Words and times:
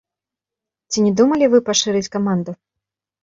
Ці 0.93 1.03
не 1.07 1.11
думалі 1.19 1.45
вы 1.53 1.59
пашырыць 1.67 2.11
каманду? 2.17 2.51